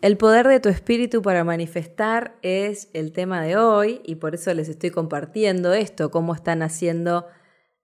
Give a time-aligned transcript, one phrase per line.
[0.00, 4.54] El poder de tu espíritu para manifestar es el tema de hoy y por eso
[4.54, 7.26] les estoy compartiendo esto, cómo están haciendo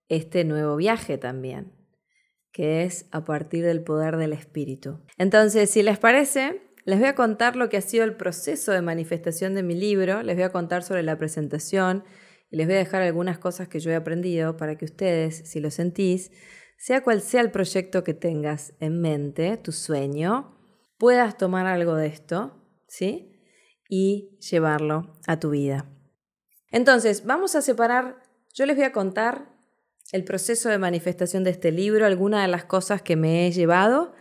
[0.09, 1.73] este nuevo viaje también,
[2.53, 5.01] que es a partir del poder del espíritu.
[5.19, 8.81] Entonces, si les parece, les voy a contar lo que ha sido el proceso de
[8.81, 12.05] manifestación de mi libro, les voy a contar sobre la presentación
[12.49, 15.59] y les voy a dejar algunas cosas que yo he aprendido para que ustedes, si
[15.59, 16.31] lo sentís,
[16.79, 20.54] sea cual sea el proyecto que tengas en mente, tu sueño,
[21.05, 22.55] puedas tomar algo de esto,
[22.89, 23.39] ¿sí?
[23.91, 25.85] Y llevarlo a tu vida.
[26.71, 28.23] Entonces, vamos a separar,
[28.55, 29.55] yo les voy a contar
[30.13, 34.15] el proceso de manifestación de este libro, algunas de las cosas que me he llevado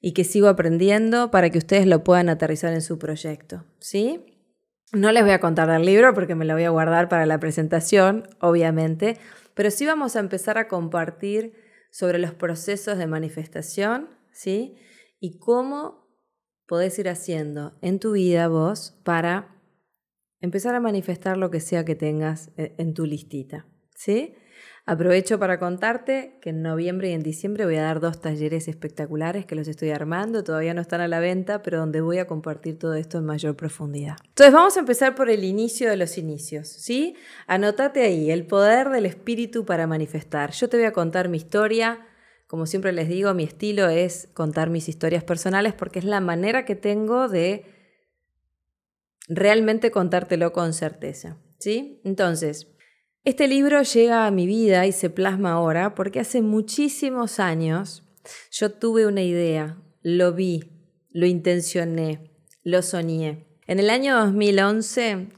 [0.00, 4.50] y que sigo aprendiendo para que ustedes lo puedan aterrizar en su proyecto, ¿sí?
[4.90, 7.38] No les voy a contar del libro porque me lo voy a guardar para la
[7.38, 9.16] presentación, obviamente,
[9.54, 11.54] pero sí vamos a empezar a compartir
[11.92, 14.76] sobre los procesos de manifestación, ¿sí?
[15.20, 15.99] y cómo
[16.70, 19.56] podés ir haciendo en tu vida vos para
[20.40, 23.66] empezar a manifestar lo que sea que tengas e, en tu listita.
[23.96, 24.36] ¿Sí?
[24.86, 29.46] Aprovecho para contarte que en noviembre y en diciembre voy a dar dos talleres espectaculares
[29.46, 32.78] que los estoy armando, todavía no están a la venta, pero donde voy a compartir
[32.78, 34.16] todo esto en mayor profundidad.
[34.28, 37.16] Entonces vamos a empezar por el inicio de los inicios, ¿sí?
[37.48, 40.52] Anótate ahí, el poder del espíritu para manifestar.
[40.52, 42.06] Yo te voy a contar mi historia,
[42.50, 46.64] como siempre les digo, mi estilo es contar mis historias personales porque es la manera
[46.64, 47.64] que tengo de
[49.28, 51.36] realmente contártelo con certeza.
[51.60, 52.00] ¿sí?
[52.02, 52.66] Entonces,
[53.22, 58.02] este libro llega a mi vida y se plasma ahora porque hace muchísimos años
[58.50, 60.72] yo tuve una idea, lo vi,
[61.10, 62.32] lo intencioné,
[62.64, 63.46] lo soñé.
[63.68, 65.28] En el año 2011,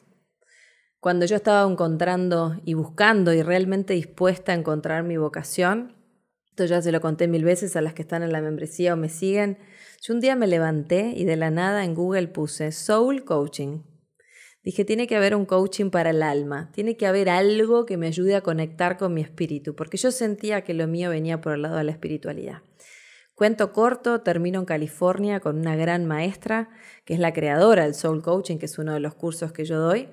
[0.99, 6.01] cuando yo estaba encontrando y buscando y realmente dispuesta a encontrar mi vocación,
[6.53, 8.97] esto ya se lo conté mil veces a las que están en la membresía o
[8.99, 9.57] me siguen.
[10.03, 13.81] Yo un día me levanté y de la nada en Google puse Soul Coaching.
[14.63, 18.07] Dije, tiene que haber un coaching para el alma, tiene que haber algo que me
[18.07, 21.63] ayude a conectar con mi espíritu, porque yo sentía que lo mío venía por el
[21.63, 22.61] lado de la espiritualidad.
[23.35, 26.69] Cuento corto, termino en California con una gran maestra,
[27.07, 29.81] que es la creadora del Soul Coaching, que es uno de los cursos que yo
[29.81, 30.11] doy.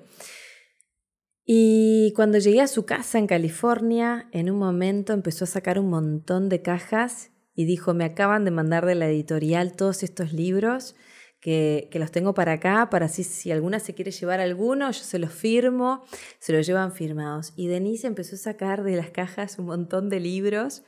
[1.52, 5.90] Y cuando llegué a su casa en California, en un momento empezó a sacar un
[5.90, 10.94] montón de cajas y dijo, me acaban de mandar de la editorial todos estos libros
[11.40, 15.18] que, los tengo para acá, para así si alguna se quiere llevar alguno, yo se
[15.18, 16.04] los firmo,
[16.38, 17.52] se los llevan firmados.
[17.56, 20.84] Y Denise empezó a sacar de las cajas un montón de libros.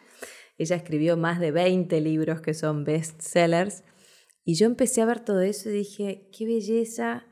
[0.58, 3.82] Ella escribió más de 20 libros que son bestsellers.
[4.44, 7.26] Y yo empecé a ver todo eso y dije, qué belleza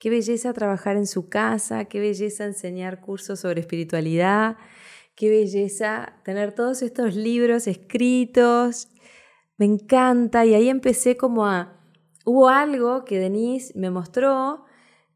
[0.00, 4.56] Qué belleza trabajar en su casa, qué belleza enseñar cursos sobre espiritualidad,
[5.14, 8.88] qué belleza tener todos estos libros escritos.
[9.58, 11.78] Me encanta y ahí empecé como a...
[12.24, 14.64] Hubo algo que Denise me mostró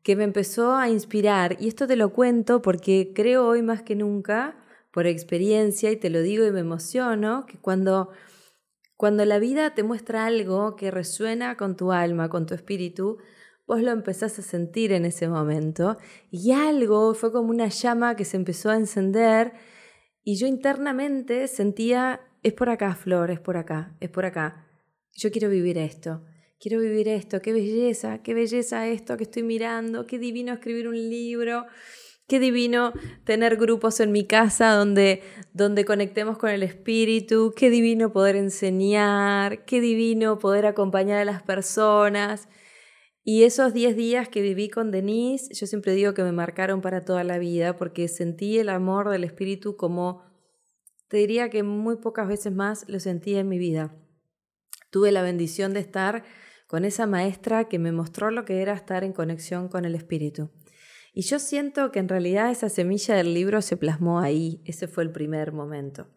[0.03, 3.97] que me empezó a inspirar y esto te lo cuento porque creo hoy más que
[3.97, 4.55] nunca,
[4.91, 8.11] por experiencia, y te lo digo y me emociono, que cuando,
[8.99, 13.17] cuando la vida te muestra algo que resuena con tu alma, con tu espíritu,
[13.67, 15.97] vos lo empezás a sentir en ese momento
[16.31, 19.53] y algo fue como una llama que se empezó a encender
[20.23, 24.67] y yo internamente sentía, es por acá, Flor, es por acá, es por acá.
[25.13, 26.25] Yo quiero vivir esto,
[26.59, 30.97] quiero vivir esto, qué belleza, qué belleza esto que estoy mirando, qué divino escribir un
[30.97, 31.67] libro.
[32.27, 32.95] Qué divino
[33.25, 39.67] tener grupos en mi casa donde, donde conectemos con el espíritu, qué divino poder enseñar,
[39.67, 42.49] qué divino poder acompañar a las personas.
[43.27, 47.07] Y esos 10 días que viví con Denise, yo siempre digo que me marcaron para
[47.07, 50.23] toda la vida porque sentí el amor del Espíritu como,
[51.09, 53.97] te diría que muy pocas veces más lo sentí en mi vida.
[54.91, 56.23] Tuve la bendición de estar
[56.67, 60.51] con esa maestra que me mostró lo que era estar en conexión con el Espíritu.
[61.15, 65.03] Y yo siento que en realidad esa semilla del libro se plasmó ahí, ese fue
[65.03, 66.09] el primer momento.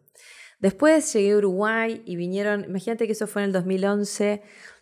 [0.60, 4.42] Después llegué a Uruguay y vinieron, imagínate que eso fue en el 2011,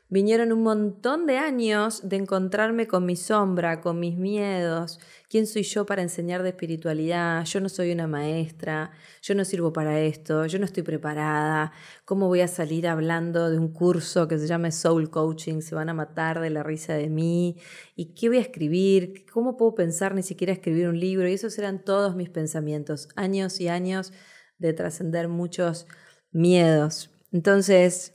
[0.09, 4.99] vinieron un montón de años de encontrarme con mi sombra, con mis miedos.
[5.29, 7.43] ¿Quién soy yo para enseñar de espiritualidad?
[7.45, 8.91] Yo no soy una maestra,
[9.21, 11.71] yo no sirvo para esto, yo no estoy preparada.
[12.05, 15.61] ¿Cómo voy a salir hablando de un curso que se llama Soul Coaching?
[15.61, 17.57] Se van a matar de la risa de mí.
[17.95, 19.25] ¿Y qué voy a escribir?
[19.31, 21.27] ¿Cómo puedo pensar ni siquiera escribir un libro?
[21.27, 24.13] Y esos eran todos mis pensamientos, años y años
[24.57, 25.87] de trascender muchos
[26.31, 27.11] miedos.
[27.31, 28.14] Entonces,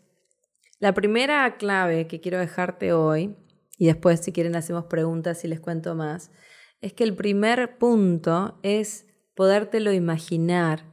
[0.80, 3.36] la primera clave que quiero dejarte hoy,
[3.78, 6.32] y después si quieren hacemos preguntas y les cuento más,
[6.80, 10.84] es que el primer punto es podértelo imaginar,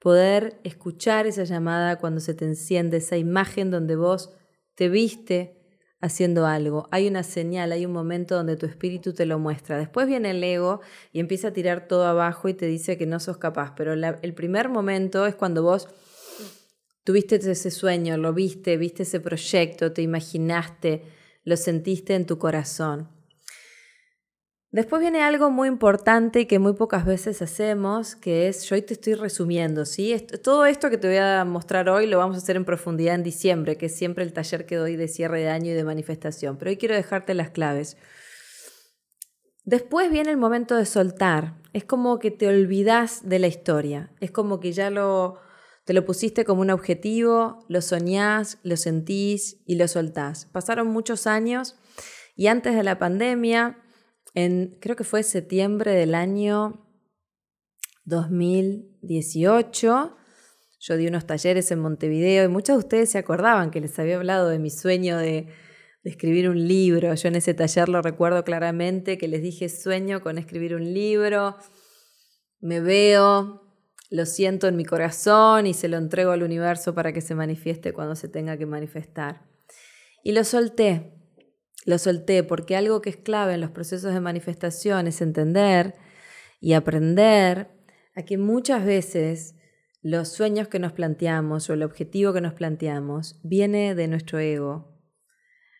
[0.00, 4.36] poder escuchar esa llamada cuando se te enciende, esa imagen donde vos
[4.74, 5.58] te viste
[6.00, 6.88] haciendo algo.
[6.90, 9.78] Hay una señal, hay un momento donde tu espíritu te lo muestra.
[9.78, 10.80] Después viene el ego
[11.12, 13.74] y empieza a tirar todo abajo y te dice que no sos capaz.
[13.76, 15.88] Pero el primer momento es cuando vos
[17.08, 21.04] Tuviste ese sueño, lo viste, viste ese proyecto, te imaginaste,
[21.42, 23.08] lo sentiste en tu corazón.
[24.72, 28.82] Después viene algo muy importante y que muy pocas veces hacemos, que es, yo hoy
[28.82, 30.14] te estoy resumiendo, ¿sí?
[30.44, 33.22] todo esto que te voy a mostrar hoy lo vamos a hacer en profundidad en
[33.22, 36.58] diciembre, que es siempre el taller que doy de cierre de año y de manifestación,
[36.58, 37.96] pero hoy quiero dejarte las claves.
[39.64, 44.30] Después viene el momento de soltar, es como que te olvidas de la historia, es
[44.30, 45.40] como que ya lo,
[45.88, 50.44] te lo pusiste como un objetivo, lo soñás, lo sentís y lo soltás.
[50.52, 51.76] Pasaron muchos años
[52.36, 53.78] y antes de la pandemia,
[54.34, 56.86] en creo que fue septiembre del año
[58.04, 60.14] 2018,
[60.78, 64.16] yo di unos talleres en Montevideo y muchos de ustedes se acordaban que les había
[64.16, 65.48] hablado de mi sueño de,
[66.04, 67.14] de escribir un libro.
[67.14, 71.56] Yo en ese taller lo recuerdo claramente que les dije sueño con escribir un libro,
[72.60, 73.67] me veo
[74.10, 77.92] lo siento en mi corazón y se lo entrego al universo para que se manifieste
[77.92, 79.46] cuando se tenga que manifestar.
[80.24, 81.12] Y lo solté,
[81.84, 85.94] lo solté porque algo que es clave en los procesos de manifestación es entender
[86.60, 87.68] y aprender
[88.14, 89.54] a que muchas veces
[90.02, 94.98] los sueños que nos planteamos o el objetivo que nos planteamos viene de nuestro ego.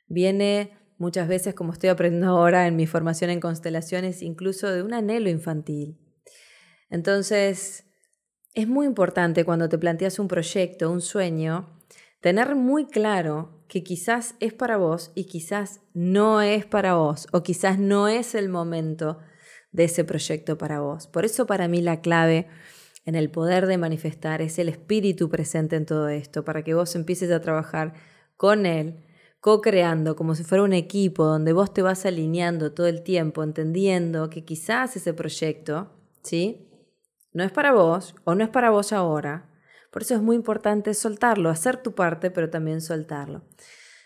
[0.07, 4.93] Viene muchas veces, como estoy aprendiendo ahora en mi formación en constelaciones, incluso de un
[4.93, 5.99] anhelo infantil.
[6.91, 7.88] Entonces,
[8.55, 11.69] es muy importante cuando te planteas un proyecto, un sueño,
[12.21, 17.43] tener muy claro que quizás es para vos y quizás no es para vos o
[17.43, 19.19] quizás no es el momento
[19.73, 21.07] de ese proyecto para vos.
[21.07, 22.49] Por eso para mí la clave
[23.05, 26.95] en el poder de manifestar es el espíritu presente en todo esto, para que vos
[26.95, 27.95] empieces a trabajar
[28.37, 29.05] con él,
[29.41, 34.29] co-creando como si fuera un equipo donde vos te vas alineando todo el tiempo, entendiendo
[34.31, 35.91] que quizás ese proyecto,
[36.23, 36.68] ¿sí?
[37.39, 39.49] No es para vos o no es para vos ahora.
[39.93, 43.45] Por eso es muy importante soltarlo, hacer tu parte, pero también soltarlo.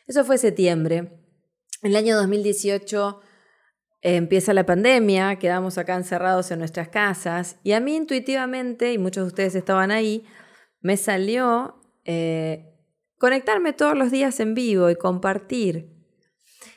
[0.06, 0.98] Eso fue septiembre.
[1.80, 3.20] En el año 2018
[4.02, 8.98] eh, empieza la pandemia, quedamos acá encerrados en nuestras casas y a mí intuitivamente, y
[8.98, 10.26] muchos de ustedes estaban ahí,
[10.82, 12.76] me salió eh,
[13.16, 15.90] conectarme todos los días en vivo y compartir.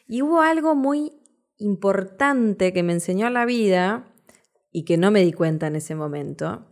[0.08, 1.12] Y hubo algo muy
[1.58, 4.15] importante que me enseñó la vida
[4.76, 6.66] y que no me di cuenta en ese momento.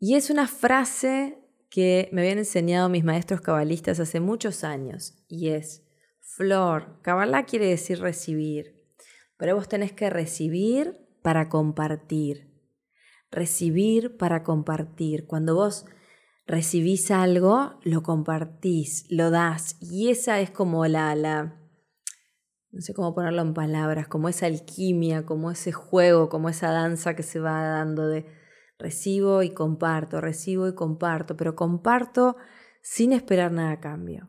[0.00, 1.38] Y es una frase
[1.70, 5.84] que me habían enseñado mis maestros cabalistas hace muchos años y es,
[6.18, 8.84] Flor, cabalá quiere decir recibir,
[9.36, 12.50] pero vos tenés que recibir para compartir.
[13.30, 15.28] Recibir para compartir.
[15.28, 15.86] Cuando vos
[16.48, 21.63] recibís algo, lo compartís, lo das y esa es como la, la
[22.74, 27.14] no sé cómo ponerlo en palabras, como esa alquimia, como ese juego, como esa danza
[27.14, 28.26] que se va dando de
[28.80, 32.36] recibo y comparto, recibo y comparto, pero comparto
[32.82, 34.28] sin esperar nada a cambio.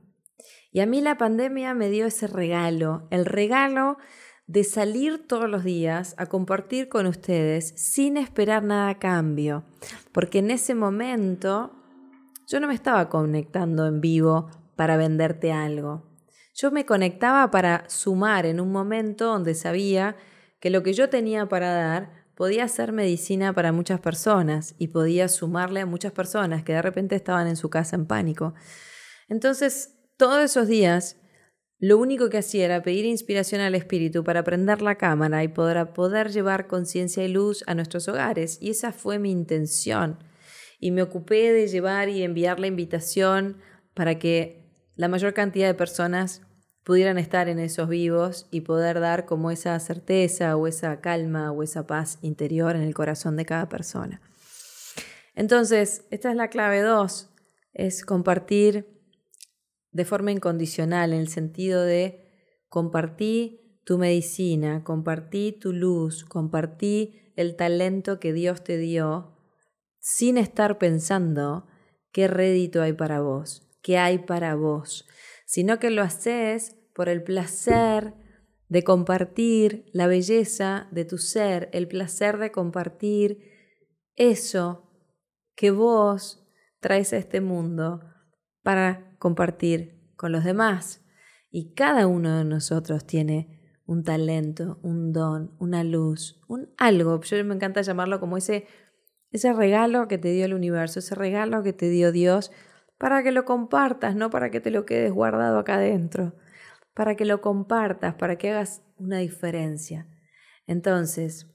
[0.72, 3.98] Y a mí la pandemia me dio ese regalo, el regalo
[4.46, 9.64] de salir todos los días a compartir con ustedes sin esperar nada a cambio,
[10.12, 11.72] porque en ese momento
[12.48, 16.05] yo no me estaba conectando en vivo para venderte algo.
[16.56, 20.16] Yo me conectaba para sumar en un momento donde sabía
[20.62, 25.28] que lo que yo tenía para dar podía ser medicina para muchas personas y podía
[25.28, 28.54] sumarle a muchas personas que de repente estaban en su casa en pánico.
[29.28, 31.18] Entonces, todos esos días,
[31.78, 35.92] lo único que hacía era pedir inspiración al Espíritu para prender la cámara y poder,
[35.92, 38.60] poder llevar conciencia y luz a nuestros hogares.
[38.62, 40.20] Y esa fue mi intención.
[40.80, 43.58] Y me ocupé de llevar y enviar la invitación
[43.94, 44.65] para que
[44.96, 46.42] la mayor cantidad de personas
[46.84, 51.64] pudieran estar en esos vivos y poder dar como esa certeza o esa calma o
[51.64, 54.22] esa paz interior en el corazón de cada persona.
[55.34, 57.30] Entonces, esta es la clave dos,
[57.74, 58.88] es compartir
[59.92, 62.26] de forma incondicional, en el sentido de
[62.70, 69.38] compartí tu medicina, compartí tu luz, compartí el talento que Dios te dio,
[70.00, 71.68] sin estar pensando
[72.12, 75.08] qué rédito hay para vos, qué hay para vos,
[75.46, 78.16] sino que lo haces por el placer
[78.68, 83.44] de compartir la belleza de tu ser, el placer de compartir
[84.16, 84.92] eso
[85.56, 86.50] que vos
[86.80, 88.02] traes a este mundo
[88.64, 91.06] para compartir con los demás.
[91.52, 97.22] Y cada uno de nosotros tiene un talento, un don, una luz, un algo.
[97.22, 98.66] Yo me encanta llamarlo como ese,
[99.30, 102.52] ese regalo que te dio el universo, ese regalo que te dio Dios
[102.98, 106.36] para que lo compartas, no para que te lo quedes guardado acá adentro,
[106.94, 110.08] para que lo compartas, para que hagas una diferencia.
[110.68, 111.54] Entonces,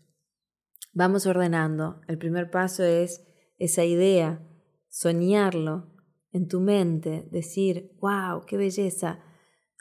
[0.92, 2.00] vamos ordenando.
[2.08, 3.26] El primer paso es
[3.58, 4.46] esa idea,
[4.88, 5.94] soñarlo
[6.32, 9.20] en tu mente, decir, wow, qué belleza,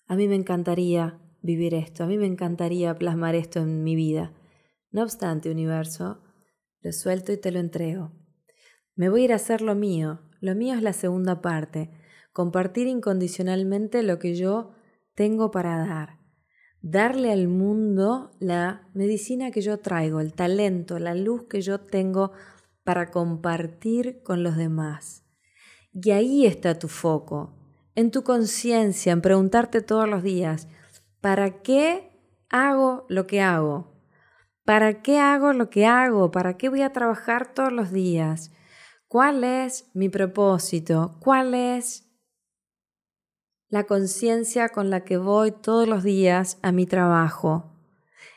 [0.07, 4.33] a mí me encantaría vivir esto, a mí me encantaría plasmar esto en mi vida.
[4.91, 6.23] No obstante, universo,
[6.81, 8.11] lo suelto y te lo entrego.
[8.95, 10.19] Me voy a ir a hacer lo mío.
[10.41, 11.89] Lo mío es la segunda parte,
[12.34, 14.72] compartir incondicionalmente lo que yo
[15.15, 16.19] tengo para dar.
[16.81, 22.31] Darle al mundo la medicina que yo traigo, el talento, la luz que yo tengo
[22.86, 25.25] para compartir con los demás.
[25.91, 27.53] Y ahí está tu foco,
[27.96, 30.69] en tu conciencia, en preguntarte todos los días,
[31.19, 32.10] ¿para qué
[32.50, 33.91] hago lo que hago?
[34.63, 36.31] ¿Para qué hago lo que hago?
[36.31, 38.51] ¿Para qué voy a trabajar todos los días?
[39.09, 41.17] ¿Cuál es mi propósito?
[41.19, 42.07] ¿Cuál es
[43.67, 47.73] la conciencia con la que voy todos los días a mi trabajo?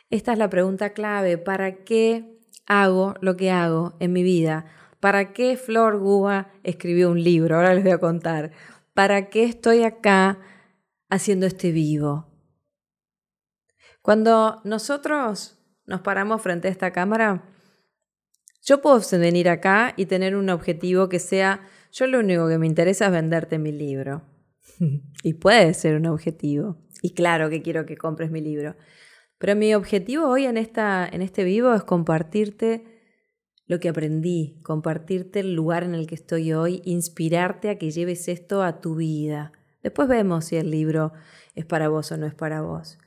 [0.09, 1.37] Esta es la pregunta clave.
[1.37, 4.65] ¿Para qué hago lo que hago en mi vida?
[4.99, 7.57] ¿Para qué Flor Gúa escribió un libro?
[7.57, 8.53] Ahora les voy a contar.
[8.95, 10.39] ¿Para qué estoy acá
[11.11, 12.29] haciendo este vivo?
[14.01, 17.53] Cuando nosotros nos paramos frente a esta cámara,
[18.63, 22.67] yo puedo venir acá y tener un objetivo que sea, yo lo único que me
[22.67, 24.23] interesa es venderte mi libro.
[25.23, 26.79] y puede ser un objetivo.
[27.03, 28.77] Y claro que quiero que compres mi libro.
[29.39, 32.85] Pero mi objetivo hoy en, esta, en este vivo es compartirte
[33.67, 38.29] lo que aprendí, compartirte el lugar en el que estoy hoy, inspirarte a que lleves
[38.29, 39.53] esto a tu vida.
[39.83, 41.13] Después vemos si el libro
[41.55, 42.99] es para vos o no es para vos.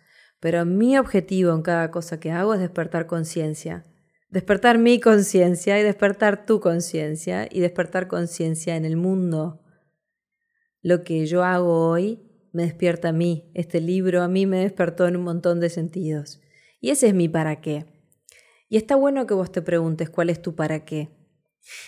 [0.41, 3.85] Pero mi objetivo en cada cosa que hago es despertar conciencia.
[4.29, 9.61] Despertar mi conciencia y despertar tu conciencia y despertar conciencia en el mundo.
[10.81, 13.51] Lo que yo hago hoy me despierta a mí.
[13.53, 16.41] Este libro a mí me despertó en un montón de sentidos.
[16.79, 17.85] Y ese es mi para qué.
[18.69, 21.09] Y está bueno que vos te preguntes cuál es tu para qué.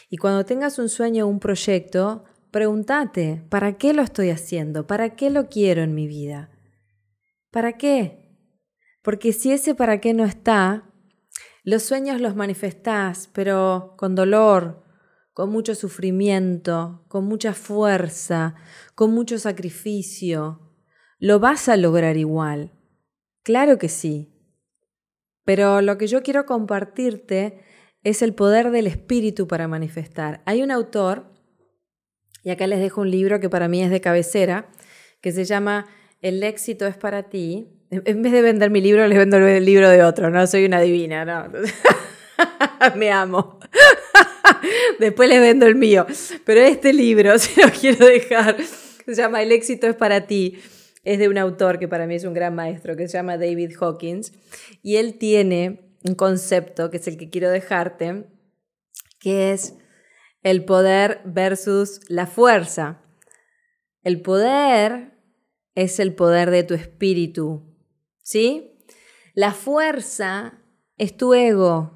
[0.10, 4.88] Y cuando tengas un sueño o un proyecto, pregúntate, ¿para qué lo estoy haciendo?
[4.88, 6.50] ¿Para qué lo quiero en mi vida?
[7.51, 8.38] ¿Para qué?
[9.01, 10.91] Porque si ese para qué no está,
[11.67, 14.86] los sueños los manifestás, pero con dolor,
[15.33, 18.55] con mucho sufrimiento, con mucha fuerza,
[18.95, 20.62] con mucho sacrificio.
[21.19, 22.71] Lo vas a lograr igual.
[23.43, 24.33] Claro que sí.
[25.43, 27.59] Pero lo que yo quiero compartirte
[28.01, 30.41] es el poder del espíritu para manifestar.
[30.45, 31.33] Hay un autor,
[32.43, 34.69] y acá les dejo un libro que para mí es de cabecera,
[35.19, 35.86] que se llama
[36.21, 37.76] El éxito es para ti.
[37.89, 40.82] En vez de vender mi libro, les vendo el libro de otro, no soy una
[40.82, 41.51] divina, no.
[42.96, 43.60] Me amo.
[45.00, 46.06] Después les vendo el mío.
[46.46, 48.58] Pero este libro, si lo quiero dejar,
[49.06, 50.60] se llama El éxito es para ti
[51.08, 53.72] es de un autor que para mí es un gran maestro, que se llama David
[53.79, 54.34] Hawkins,
[54.84, 58.25] y él tiene un concepto que es el que quiero dejarte,
[59.17, 59.75] que es
[60.44, 63.01] el poder versus la fuerza.
[64.03, 65.13] El poder
[65.75, 67.76] es el poder de tu espíritu,
[68.27, 68.77] ¿sí?
[69.36, 70.60] La fuerza
[70.98, 71.93] es tu ego.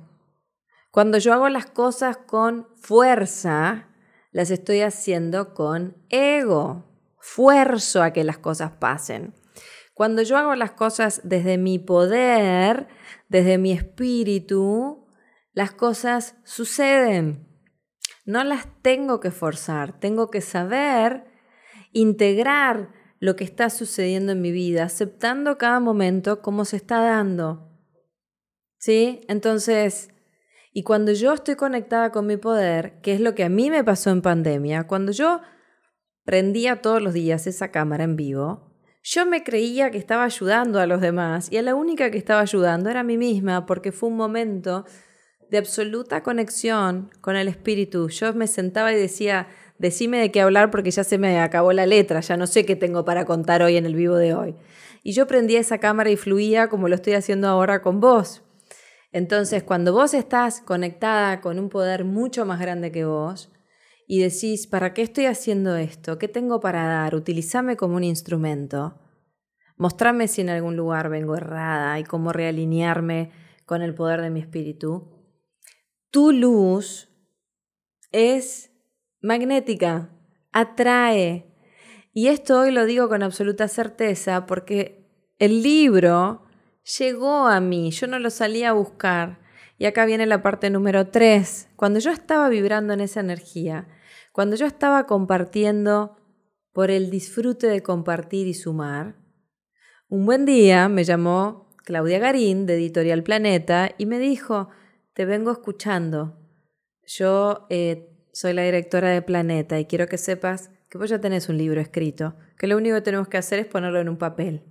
[0.89, 3.89] Cuando yo hago las cosas con fuerza,
[4.31, 6.85] las estoy haciendo con ego
[7.19, 9.33] fuerzo a que las cosas pasen.
[9.93, 12.87] Cuando yo hago las cosas desde mi poder,
[13.27, 15.05] desde mi espíritu,
[15.51, 17.45] las cosas suceden.
[18.23, 21.25] No las tengo que forzar, tengo que saber
[21.91, 27.69] integrar lo que está sucediendo en mi vida, aceptando cada momento como se está dando.
[28.79, 29.21] ¿Sí?
[29.27, 30.09] Entonces,
[30.73, 33.83] y cuando yo estoy conectada con mi poder, que es lo que a mí me
[33.83, 35.39] pasó en pandemia, cuando yo
[36.25, 38.71] prendía todos los días esa cámara en vivo,
[39.03, 42.41] yo me creía que estaba ayudando a los demás y a la única que estaba
[42.41, 44.83] ayudando era a mí misma porque fue un momento
[45.51, 48.09] de absoluta conexión con el espíritu.
[48.09, 49.47] Yo me sentaba y decía,
[49.81, 52.75] decime de qué hablar porque ya se me acabó la letra, ya no sé qué
[52.75, 54.55] tengo para contar hoy en el vivo de hoy.
[55.03, 58.43] Y yo prendía esa cámara y fluía como lo estoy haciendo ahora con vos.
[59.11, 63.51] Entonces, cuando vos estás conectada con un poder mucho más grande que vos
[64.07, 66.19] y decís, ¿para qué estoy haciendo esto?
[66.19, 67.15] ¿Qué tengo para dar?
[67.15, 68.99] Utilízame como un instrumento.
[69.77, 73.31] Mostrame si en algún lugar vengo errada y cómo realinearme
[73.65, 75.07] con el poder de mi espíritu.
[76.11, 77.09] Tu luz
[78.11, 78.70] es
[79.21, 80.09] magnética,
[80.51, 81.45] atrae.
[82.13, 85.07] Y esto hoy lo digo con absoluta certeza porque
[85.39, 86.43] el libro
[86.99, 89.39] llegó a mí, yo no lo salí a buscar.
[89.77, 91.67] Y acá viene la parte número tres.
[91.75, 93.87] Cuando yo estaba vibrando en esa energía,
[94.31, 96.17] cuando yo estaba compartiendo
[96.71, 99.15] por el disfrute de compartir y sumar,
[100.07, 104.69] un buen día me llamó Claudia Garín de Editorial Planeta y me dijo,
[105.13, 106.37] te vengo escuchando.
[107.05, 111.49] Yo eh, soy la directora de Planeta y quiero que sepas que vos ya tenés
[111.49, 114.63] un libro escrito, que lo único que tenemos que hacer es ponerlo en un papel.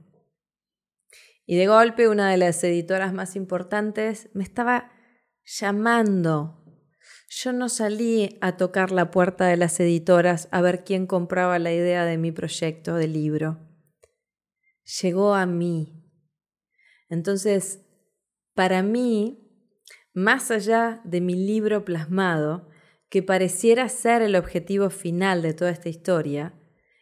[1.46, 4.92] Y de golpe una de las editoras más importantes me estaba
[5.44, 6.64] llamando.
[7.28, 11.72] Yo no salí a tocar la puerta de las editoras a ver quién compraba la
[11.72, 13.58] idea de mi proyecto de libro.
[15.02, 16.04] Llegó a mí.
[17.08, 17.84] Entonces,
[18.54, 19.50] para mí,
[20.12, 22.69] más allá de mi libro plasmado,
[23.10, 26.54] que pareciera ser el objetivo final de toda esta historia,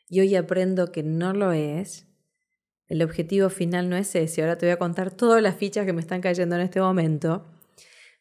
[0.08, 2.06] y hoy aprendo que no lo es,
[2.86, 5.92] el objetivo final no es ese, ahora te voy a contar todas las fichas que
[5.92, 7.46] me están cayendo en este momento,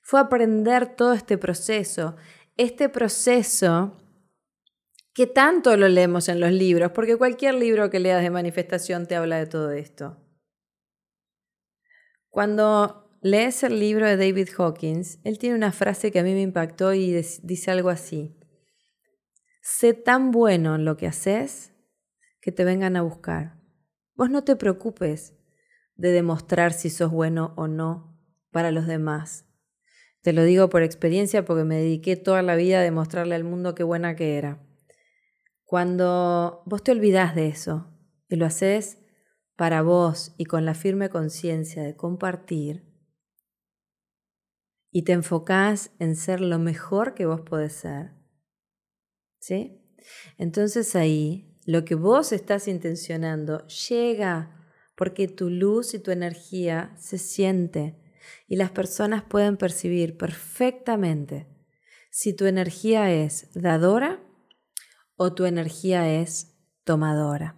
[0.01, 2.17] fue aprender todo este proceso,
[2.57, 3.97] este proceso
[5.13, 9.15] que tanto lo leemos en los libros, porque cualquier libro que leas de manifestación te
[9.15, 10.17] habla de todo esto.
[12.29, 16.41] Cuando lees el libro de David Hawkins, él tiene una frase que a mí me
[16.41, 17.11] impactó y
[17.43, 18.37] dice algo así.
[19.61, 21.73] Sé tan bueno en lo que haces
[22.41, 23.59] que te vengan a buscar.
[24.15, 25.33] Vos no te preocupes
[25.95, 28.17] de demostrar si sos bueno o no
[28.51, 29.45] para los demás.
[30.21, 33.75] Te lo digo por experiencia porque me dediqué toda la vida a demostrarle al mundo
[33.75, 34.63] qué buena que era.
[35.65, 37.91] Cuando vos te olvidás de eso
[38.29, 38.99] y lo haces
[39.57, 42.86] para vos y con la firme conciencia de compartir,
[44.97, 48.13] y te enfocás en ser lo mejor que vos podés ser,
[49.37, 49.79] ¿sí?
[50.39, 57.19] Entonces ahí lo que vos estás intencionando llega porque tu luz y tu energía se
[57.19, 57.95] siente
[58.47, 61.45] y las personas pueden percibir perfectamente
[62.09, 64.19] si tu energía es dadora
[65.15, 67.55] o tu energía es tomadora.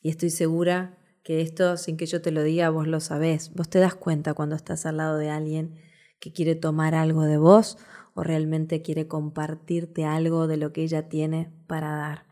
[0.00, 3.52] Y estoy segura que esto, sin que yo te lo diga, vos lo sabés.
[3.54, 5.80] Vos te das cuenta cuando estás al lado de alguien
[6.20, 7.78] que quiere tomar algo de vos
[8.12, 12.26] o realmente quiere compartirte algo de lo que ella tiene para dar.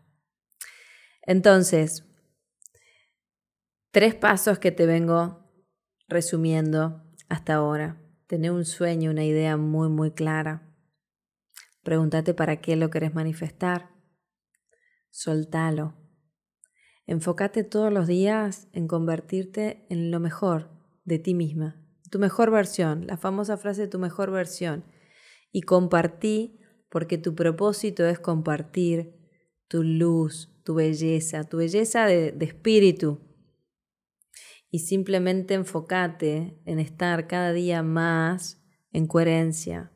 [1.23, 2.05] Entonces,
[3.91, 5.39] tres pasos que te vengo
[6.07, 7.99] resumiendo hasta ahora.
[8.27, 10.71] Tener un sueño, una idea muy, muy clara.
[11.81, 13.89] Pregúntate para qué lo querés manifestar.
[15.09, 16.02] Soltalo.
[17.05, 20.69] Enfócate todos los días en convertirte en lo mejor
[21.03, 24.85] de ti misma, tu mejor versión, la famosa frase tu mejor versión
[25.51, 29.15] y compartí porque tu propósito es compartir
[29.67, 33.19] tu luz, tu belleza, tu belleza de, espíritu.
[34.69, 39.91] Y simplemente enfócate en estar cada día más en coherencia.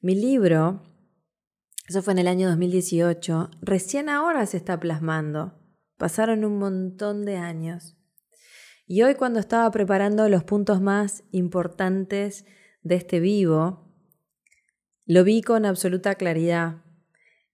[0.00, 0.84] Mi libro,
[1.88, 5.57] eso fue en el año 2018, recién ahora se está plasmando.
[5.98, 7.96] Pasaron un montón de años.
[8.86, 12.46] Y hoy cuando estaba preparando los puntos más importantes
[12.82, 13.92] de este vivo,
[15.04, 16.84] lo vi con absoluta claridad.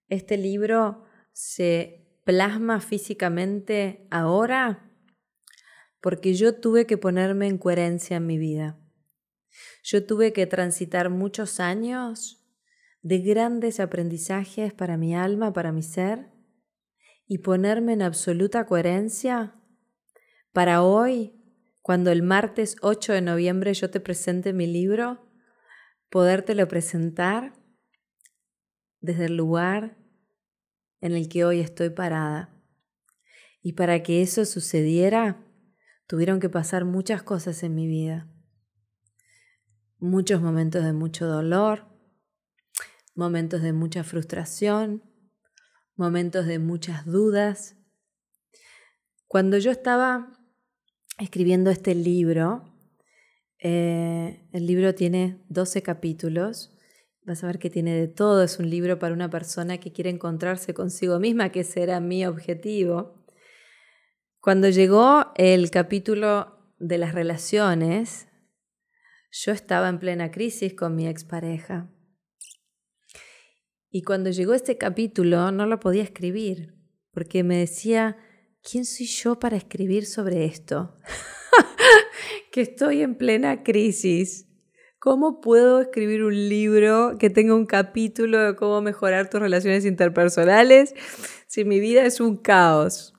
[0.09, 4.90] Este libro se plasma físicamente ahora
[6.00, 8.78] porque yo tuve que ponerme en coherencia en mi vida.
[9.83, 12.44] Yo tuve que transitar muchos años
[13.00, 16.33] de grandes aprendizajes para mi alma, para mi ser,
[17.26, 19.54] y ponerme en absoluta coherencia
[20.52, 21.34] para hoy,
[21.82, 25.28] cuando el martes 8 de noviembre yo te presente mi libro,
[26.10, 27.52] podértelo presentar
[29.00, 29.98] desde el lugar
[31.00, 32.54] en el que hoy estoy parada.
[33.60, 35.44] Y para que eso sucediera,
[36.06, 38.30] tuvieron que pasar muchas cosas en mi vida.
[39.98, 41.87] Muchos momentos de mucho dolor,
[43.14, 45.02] momentos de mucha frustración,
[45.96, 47.76] momentos de muchas dudas.
[49.26, 50.38] Cuando yo estaba
[51.18, 52.64] escribiendo este libro,
[53.59, 56.74] eh, el libro tiene 12 capítulos
[57.26, 58.42] Vas a ver que tiene de todo.
[58.42, 62.26] Es un libro para una persona que quiere encontrarse consigo misma, que ese era mi
[62.26, 63.24] objetivo.
[64.40, 68.28] Cuando llegó el capítulo de las relaciones,
[69.30, 71.88] yo estaba en plena crisis con mi expareja.
[73.96, 76.74] Y cuando llegó este capítulo no lo podía escribir,
[77.12, 78.16] porque me decía,
[78.61, 80.96] ¿quién soy yo para escribir sobre esto?
[82.50, 84.48] que estoy en plena crisis.
[84.98, 90.92] ¿Cómo puedo escribir un libro que tenga un capítulo de cómo mejorar tus relaciones interpersonales
[91.46, 93.14] si mi vida es un caos?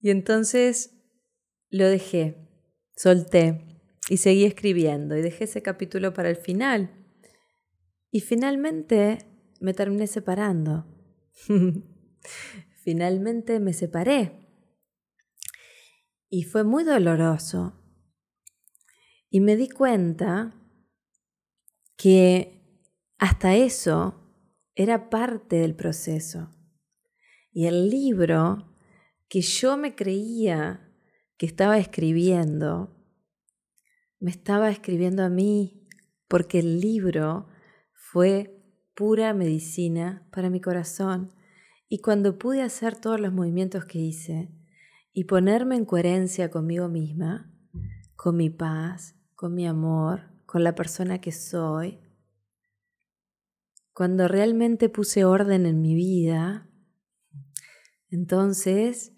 [0.00, 0.94] Y entonces
[1.68, 2.38] lo dejé,
[2.96, 7.03] solté y seguí escribiendo y dejé ese capítulo para el final.
[8.14, 9.18] Y finalmente
[9.58, 10.86] me terminé separando.
[12.84, 14.38] finalmente me separé.
[16.28, 17.72] Y fue muy doloroso
[19.30, 20.54] y me di cuenta
[21.96, 22.86] que
[23.18, 24.14] hasta eso
[24.76, 26.54] era parte del proceso.
[27.50, 28.76] Y el libro
[29.26, 30.88] que yo me creía
[31.36, 32.94] que estaba escribiendo,
[34.20, 35.88] me estaba escribiendo a mí,
[36.28, 37.48] porque el libro
[38.14, 41.34] fue pura medicina para mi corazón.
[41.88, 44.52] Y cuando pude hacer todos los movimientos que hice
[45.12, 47.52] y ponerme en coherencia conmigo misma,
[48.14, 51.98] con mi paz, con mi amor, con la persona que soy.
[53.92, 56.70] Cuando realmente puse orden en mi vida,
[58.10, 59.12] entonces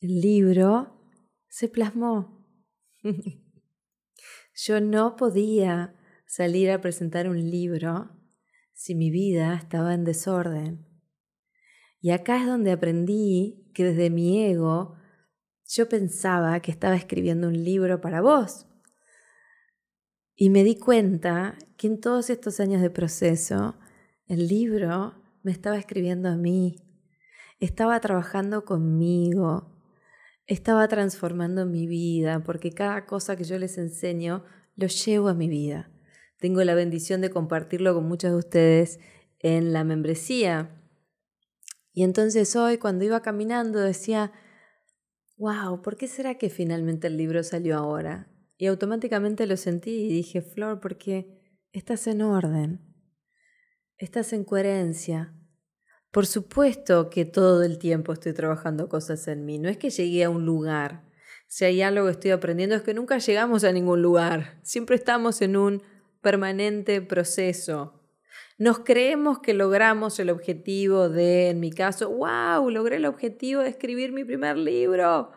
[0.00, 1.02] el libro
[1.48, 2.46] se plasmó.
[4.54, 5.94] Yo no podía
[6.26, 8.14] salir a presentar un libro
[8.78, 10.86] si mi vida estaba en desorden.
[12.00, 14.94] Y acá es donde aprendí que desde mi ego
[15.66, 18.66] yo pensaba que estaba escribiendo un libro para vos,
[20.36, 23.74] y me di cuenta que en todos estos años de proceso,
[24.28, 26.76] el libro me estaba escribiendo a mí,
[27.58, 29.76] estaba trabajando conmigo,
[30.46, 34.44] estaba transformando mi vida, porque cada cosa que yo les enseño
[34.76, 35.90] lo llevo a mi vida.
[36.38, 39.00] Tengo la bendición de compartirlo con muchos de ustedes
[39.40, 40.82] en la membresía.
[41.92, 44.32] Y entonces hoy, cuando iba caminando, decía,
[45.36, 48.28] wow, ¿por qué será que finalmente el libro salió ahora?
[48.56, 51.40] Y automáticamente lo sentí y dije, Flor, porque
[51.72, 52.80] estás en orden,
[53.96, 55.34] estás en coherencia.
[56.10, 60.24] Por supuesto que todo el tiempo estoy trabajando cosas en mí, no es que llegué
[60.24, 61.04] a un lugar.
[61.46, 65.40] Si hay algo que estoy aprendiendo es que nunca llegamos a ningún lugar, siempre estamos
[65.40, 65.82] en un
[66.20, 67.98] permanente proceso.
[68.58, 73.68] Nos creemos que logramos el objetivo de, en mi caso, wow, logré el objetivo de
[73.68, 75.30] escribir mi primer libro.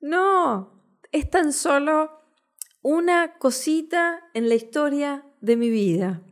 [0.00, 0.82] No,
[1.12, 2.10] es tan solo
[2.80, 6.22] una cosita en la historia de mi vida,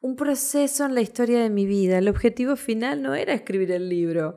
[0.00, 1.98] un proceso en la historia de mi vida.
[1.98, 4.36] El objetivo final no era escribir el libro,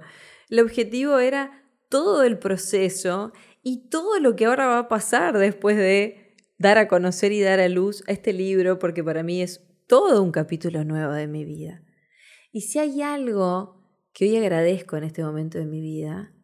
[0.50, 3.32] el objetivo era todo el proceso
[3.63, 6.29] y todo lo que ahora va a pasar después de
[6.60, 10.22] dar a conocer y dar a luz a este libro, porque para mí es todo
[10.22, 11.84] un capítulo nuevo de mi vida.
[12.52, 13.82] Y si hay algo
[14.13, 16.36] que hoy agradezco en este momento de mi vida,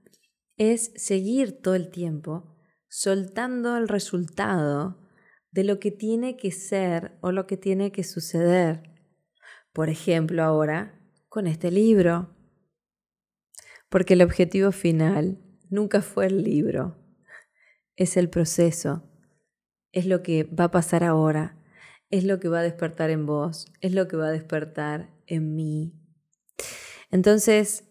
[0.58, 2.56] es seguir todo el tiempo
[2.88, 4.98] soltando el resultado
[5.52, 8.84] de lo que tiene que ser o lo que tiene que suceder.
[9.74, 12.34] Por ejemplo, ahora con este libro.
[13.90, 16.98] Porque el objetivo final nunca fue el libro,
[17.98, 19.15] es el proceso,
[19.96, 21.58] es lo que va a pasar ahora,
[22.12, 25.56] es lo que va a despertar en vos, es lo que va a despertar en
[25.56, 25.94] mí.
[27.12, 27.86] Entonces,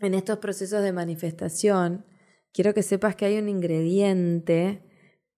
[0.00, 2.04] en estos procesos de manifestación,
[2.52, 4.82] quiero que sepas que hay un ingrediente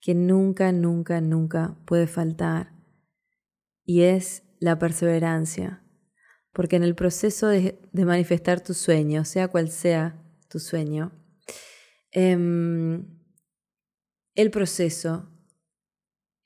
[0.01, 2.73] que nunca, nunca, nunca puede faltar
[3.85, 5.83] y es la perseverancia.
[6.55, 11.13] Porque en el proceso de, manifestar tu sueño, sea cual sea tu sueño,
[12.13, 13.07] em,
[14.35, 15.36] el proceso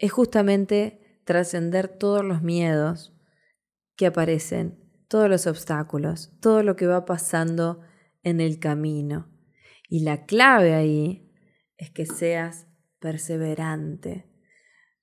[0.01, 3.15] es justamente trascender todos los miedos
[3.97, 7.83] que aparecen, todos los obstáculos, todo lo que va pasando
[8.23, 9.31] en el camino.
[9.91, 11.31] Y la clave ahí
[11.77, 12.67] es que seas
[12.99, 14.27] perseverante.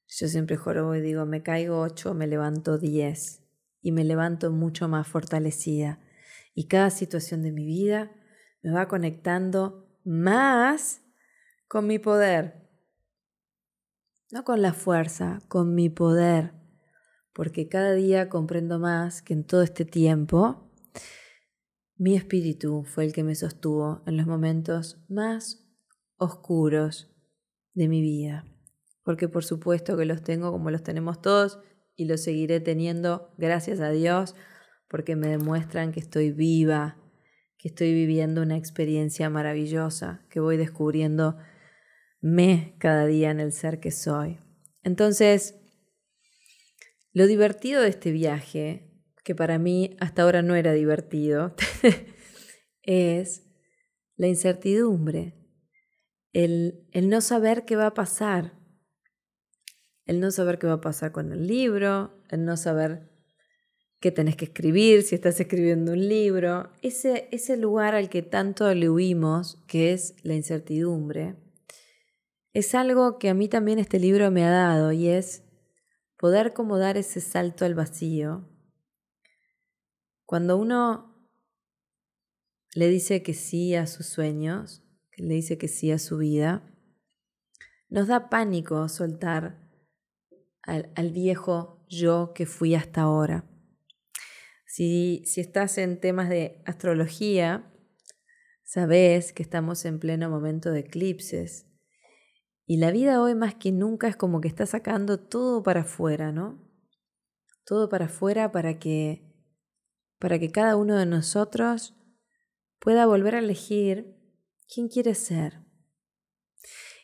[0.08, 3.44] Yo siempre jorobo y digo, me caigo ocho, me levanto diez
[3.82, 6.00] y me levanto mucho más fortalecida.
[6.56, 8.12] Y cada situación de mi vida
[8.64, 11.04] me va conectando más
[11.68, 12.67] con mi poder.
[14.32, 16.54] No con la fuerza, con mi poder.
[17.34, 20.68] Porque cada día comprendo más que en todo este tiempo
[22.00, 25.68] mi espíritu fue el que me sostuvo en los momentos más
[26.18, 27.12] oscuros
[27.74, 28.46] de mi vida,
[29.04, 31.60] porque por supuesto que los tengo como los tenemos todos
[31.96, 34.36] y lo seguiré teniendo, gracias a Dios,
[34.88, 36.98] porque me demuestran que estoy viva,
[37.58, 41.38] que estoy viviendo una experiencia maravillosa, que voy descubriendo
[42.22, 44.40] me cada día en el ser que soy.
[44.84, 45.56] Entonces,
[47.14, 48.92] lo divertido de este viaje,
[49.24, 51.56] que para mí hasta ahora no era divertido,
[52.84, 53.44] es
[54.16, 55.36] la incertidumbre,
[56.34, 58.54] el, el no saber qué va a pasar,
[60.06, 63.12] el no saber qué va a pasar con el libro, el no saber
[64.00, 68.74] qué tenés que escribir, si estás escribiendo un libro, ese, ese lugar al que tanto
[68.74, 68.88] le
[69.68, 71.36] que es la incertidumbre,
[72.58, 75.44] es algo que a mí también este libro me ha dado y es
[76.18, 78.50] poder como dar ese salto al vacío.
[80.26, 81.32] Cuando uno
[82.74, 84.84] le dice que sí a sus sueños,
[85.18, 86.68] le dice que sí a su vida,
[87.90, 89.70] nos da pánico soltar
[90.64, 93.48] al, al viejo yo que fui hasta ahora.
[94.66, 97.72] Si, si estás en temas de astrología,
[98.64, 101.68] sabes que estamos en pleno momento de eclipses.
[102.70, 106.34] Y la vida hoy más que nunca es como que está sacando todo para afuera,
[106.34, 106.70] ¿no?
[107.66, 109.24] Todo para afuera para que
[110.20, 111.96] para que cada uno de nosotros
[112.80, 114.18] pueda volver a elegir
[114.68, 115.62] quién quiere ser.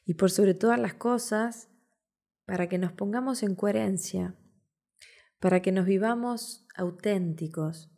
[0.06, 1.70] Y por sobre todas las cosas,
[2.46, 4.36] para que nos pongamos en coherencia,
[5.40, 7.90] para que nos vivamos auténticos,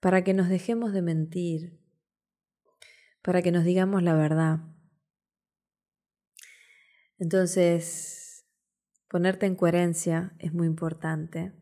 [0.00, 1.80] para que nos dejemos de mentir,
[3.22, 4.73] para que nos digamos la verdad.
[7.18, 8.44] Entonces,
[9.08, 11.52] ponerte en coherencia es muy importante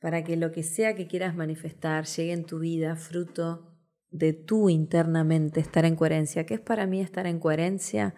[0.00, 3.76] para que lo que sea que quieras manifestar llegue en tu vida fruto
[4.10, 6.46] de tú internamente estar en coherencia.
[6.46, 8.14] ¿Qué es para mí estar en coherencia?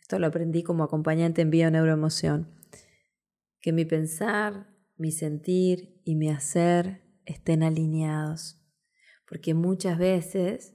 [0.00, 2.54] Esto lo aprendí como acompañante en Bio Neuroemoción.
[3.60, 8.62] Que mi pensar, mi sentir y mi hacer estén alineados.
[9.28, 10.74] Porque muchas veces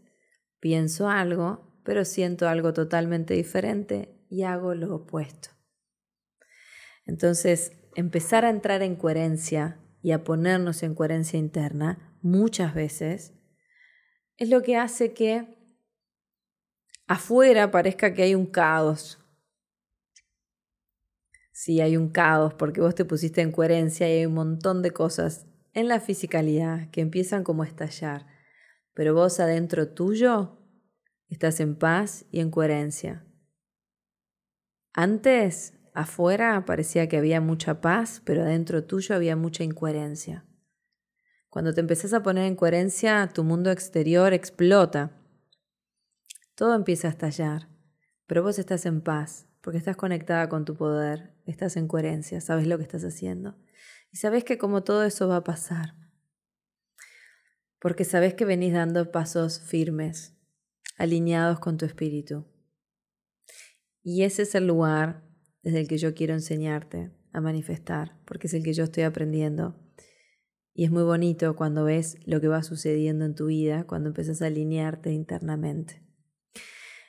[0.60, 5.50] pienso algo, pero siento algo totalmente diferente y hago lo opuesto.
[7.06, 13.34] Entonces, empezar a entrar en coherencia y a ponernos en coherencia interna muchas veces
[14.38, 15.56] es lo que hace que
[17.06, 19.20] afuera parezca que hay un caos.
[21.52, 24.90] Sí, hay un caos porque vos te pusiste en coherencia y hay un montón de
[24.90, 28.26] cosas en la fisicalidad que empiezan como a estallar.
[28.96, 30.58] Pero vos adentro tuyo
[31.30, 33.28] estás en paz y en coherencia.
[34.94, 40.46] Antes, afuera parecía que había mucha paz, pero adentro tuyo había mucha incoherencia.
[41.50, 45.12] Cuando te empezás a poner en coherencia, tu mundo exterior explota.
[46.56, 47.70] Todo empieza a estallar,
[48.28, 52.68] pero vos estás en paz, porque estás conectada con tu poder, estás en coherencia, sabes
[52.68, 53.58] lo que estás haciendo.
[54.12, 55.96] Y sabes que como todo eso va a pasar,
[57.80, 60.38] porque sabes que venís dando pasos firmes,
[60.98, 62.53] alineados con tu espíritu.
[64.04, 65.24] Y ese es el lugar
[65.64, 69.80] desde el que yo quiero enseñarte a manifestar, porque es el que yo estoy aprendiendo
[70.76, 74.42] y es muy bonito cuando ves lo que va sucediendo en tu vida, cuando empiezas
[74.42, 76.02] a alinearte internamente.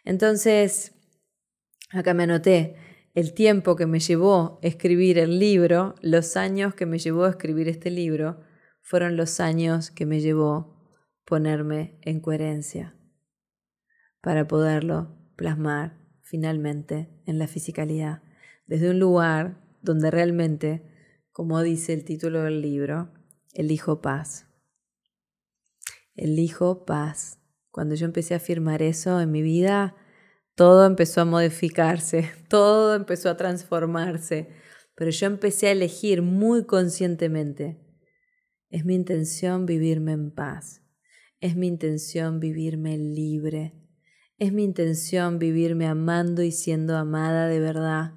[0.05, 0.93] Entonces,
[1.91, 2.77] acá me anoté
[3.15, 7.69] el tiempo que me llevó escribir el libro, los años que me llevó a escribir
[7.69, 8.43] este libro,
[8.83, 10.75] fueron los años que me llevó
[11.25, 12.95] ponerme en coherencia
[14.21, 16.04] para poderlo plasmar
[16.35, 18.21] finalmente en la fisicalidad,
[18.67, 20.83] desde un lugar donde realmente,
[21.31, 23.13] como dice el título del libro,
[23.53, 24.49] elijo paz.
[26.17, 27.39] Elijo paz.
[27.71, 29.95] Cuando yo empecé a afirmar eso en mi vida,
[30.57, 34.49] todo empezó a modificarse, todo empezó a transformarse,
[34.97, 37.79] pero yo empecé a elegir muy conscientemente.
[38.71, 40.83] Es mi intención vivirme en paz.
[41.39, 43.84] Es mi intención vivirme libre.
[44.45, 48.13] Es mi intención vivirme amando y siendo amada de verdad.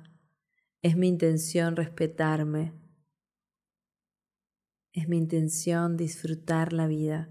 [0.81, 2.73] Es mi intención respetarme,
[4.91, 7.29] es mi intención disfrutar la vida.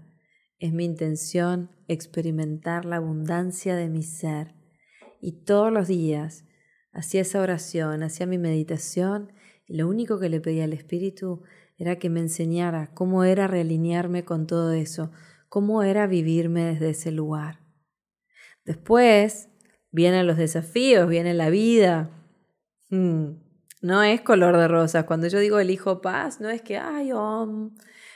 [0.57, 4.55] Es mi intención experimentar la abundancia de mi ser.
[5.21, 6.45] Y todos los días
[6.91, 9.31] hacía esa oración, hacía mi meditación
[9.67, 11.43] y lo único que le pedía al Espíritu
[11.77, 15.11] era que me enseñara cómo era realinearme con todo eso,
[15.49, 17.66] cómo era vivirme desde ese lugar.
[18.67, 19.47] Después
[19.91, 22.09] vienen los desafíos, viene la vida.
[22.89, 23.37] Hmm.
[23.81, 25.05] No es color de rosas.
[25.05, 27.71] Cuando yo digo elijo paz, no es que, ay, oh,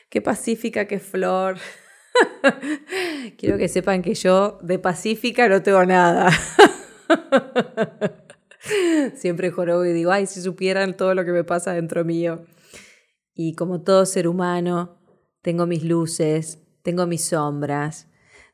[0.10, 1.58] qué pacífica, qué flor.
[3.38, 6.30] Quiero que sepan que yo de pacífica no tengo nada.
[9.16, 12.44] Siempre jorobo y digo, ay, si supieran todo lo que me pasa dentro mío.
[13.34, 15.00] Y como todo ser humano,
[15.42, 18.10] tengo mis luces, tengo mis sombras,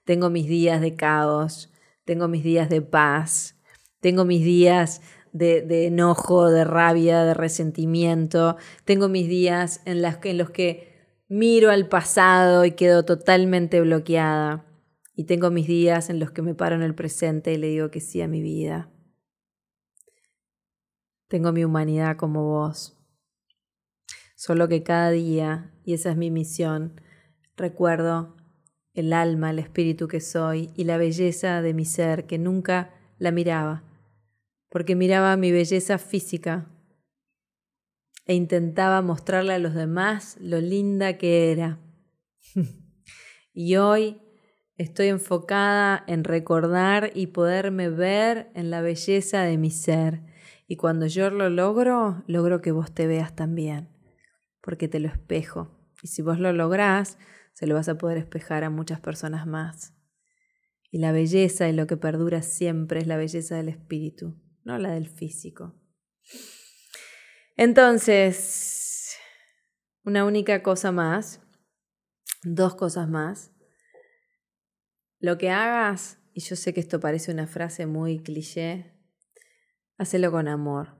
[0.05, 1.73] tengo mis días de caos,
[2.07, 3.59] tengo mis días de paz,
[3.99, 5.01] tengo mis días
[5.33, 11.89] de, enojo, de rabia, de resentimiento, tengo mis días en, en los que miro al
[11.89, 14.65] pasado y quedo totalmente bloqueada.
[15.15, 17.91] Y tengo mis días en los que me paro en el presente y le digo
[17.91, 18.89] que sí a mi vida.
[21.27, 22.97] Tengo mi humanidad como vos.
[24.35, 27.01] Solo que cada día, y esa es mi misión,
[27.57, 28.36] recuerdo
[28.97, 33.31] el alma, el espíritu que soy y la belleza de mi ser que nunca la
[33.31, 33.83] miraba,
[34.69, 36.69] porque miraba mi belleza física
[38.25, 41.79] e intentaba mostrarle a los demás lo linda que era.
[43.53, 44.21] y hoy
[44.75, 50.21] estoy enfocada en recordar y poderme ver en la belleza de mi ser.
[50.67, 53.97] Y cuando yo lo logro, logro que vos te veas también
[54.67, 55.71] porque te lo espejo.
[56.03, 57.17] Y si vos lo lográs,
[57.57, 59.95] se lo vas a poder espejar a muchas personas más.
[60.91, 64.91] Y la belleza y lo que perdura siempre es la belleza del espíritu, no la
[64.91, 65.73] del físico.
[67.55, 69.17] Entonces,
[70.03, 71.41] una única cosa más,
[72.43, 73.51] dos cosas más.
[75.17, 78.93] Lo que hagas, y yo sé que esto parece una frase muy cliché,
[79.97, 80.95] hacelo con amor.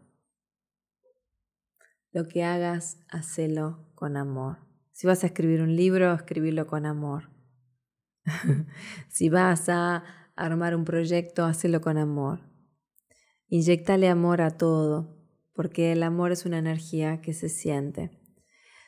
[2.12, 4.67] Lo que hagas, hacelo con amor.
[4.98, 7.30] Si vas a escribir un libro, escribirlo con amor.
[9.10, 10.04] si vas a
[10.36, 12.40] armar un proyecto, hacelo con amor.
[13.48, 15.16] Inyectale amor a todo,
[15.54, 18.10] porque el amor es una energía que se siente.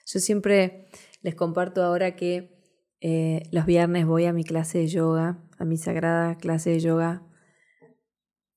[0.07, 0.89] Yo siempre
[1.21, 2.59] les comparto ahora que
[3.01, 7.21] eh, los viernes voy a mi clase de yoga, a mi sagrada clase de yoga,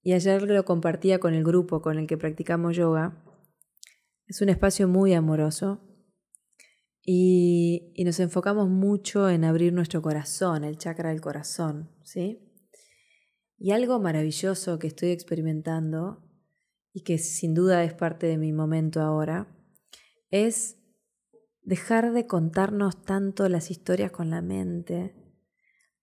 [0.01, 3.23] y ayer lo compartía con el grupo con el que practicamos yoga,
[4.27, 5.92] es un espacio muy amoroso
[7.05, 12.49] y, nos enfocamos mucho en abrir nuestro corazón, el chakra del corazón, ¿sí?
[13.59, 16.23] Y algo maravilloso que estoy experimentando
[16.93, 19.49] y que sin duda es parte de mi momento ahora,
[20.31, 20.79] es
[21.63, 25.15] dejar de contarnos tanto las historias con la mente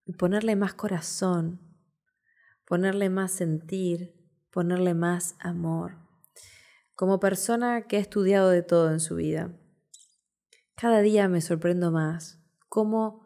[0.06, 1.60] y ponerle más corazón,
[2.64, 4.14] ponerle más sentir,
[4.50, 6.10] ponerle más amor
[7.00, 9.58] como persona que ha estudiado de todo en su vida.
[10.80, 12.38] Cada día me sorprendo más
[12.70, 13.20] cómo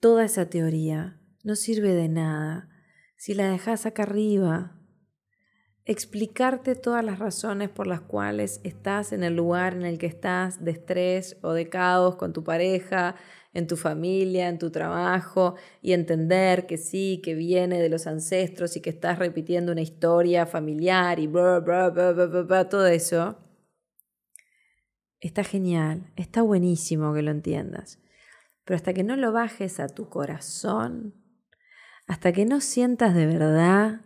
[0.00, 2.68] toda esa teoría no sirve de nada
[3.16, 4.76] si la dejas acá arriba.
[5.84, 10.64] Explicarte todas las razones por las cuales estás en el lugar en el que estás
[10.64, 13.14] de estrés o de caos con tu pareja,
[13.54, 18.76] en tu familia, en tu trabajo, y entender que sí, que viene de los ancestros
[18.76, 23.38] y que estás repitiendo una historia familiar y todo eso,
[25.20, 27.98] está genial, está buenísimo que lo entiendas.
[28.64, 31.14] Pero hasta que no lo bajes a tu corazón,
[32.06, 34.00] hasta que no sientas de verdad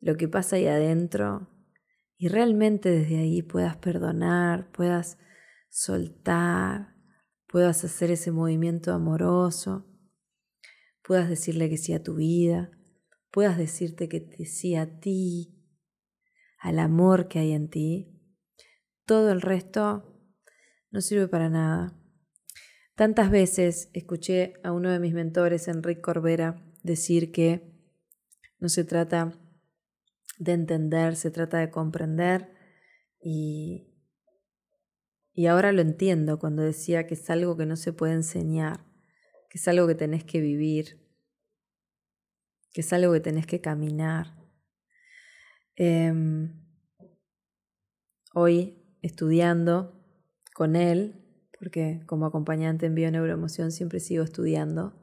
[0.00, 1.48] lo que pasa ahí adentro
[2.16, 5.18] y realmente desde ahí puedas perdonar, puedas
[5.68, 6.94] soltar,
[7.46, 9.86] puedas hacer ese movimiento amoroso,
[11.02, 12.70] puedas decirle que sí a tu vida,
[13.30, 15.58] puedas decirte que sí a ti,
[16.58, 18.20] al amor que hay en ti.
[19.04, 20.11] Todo el resto
[20.92, 21.98] no sirve para nada.
[22.94, 27.72] Tantas veces escuché a uno de mis mentores, Enrique Corbera, decir que
[28.58, 29.32] no se trata
[30.38, 32.52] de entender, se trata de comprender
[33.20, 33.88] y,
[35.32, 38.84] y ahora lo entiendo cuando decía que es algo que no se puede enseñar,
[39.48, 41.00] que es algo que tenés que vivir,
[42.72, 44.36] que es algo que tenés que caminar.
[45.76, 46.62] Em,
[48.34, 50.01] hoy estudiando
[50.62, 51.16] con él,
[51.58, 54.96] porque como acompañante en bioneuroemoción siempre sigo estudiando,